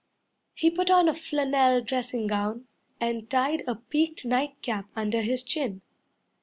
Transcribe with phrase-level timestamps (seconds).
[0.55, 2.65] He put on a flannel dressing gown,
[2.99, 5.83] And tied a peaked night cap under his chin.